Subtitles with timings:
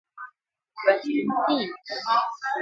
[0.87, 1.73] Rest in peace.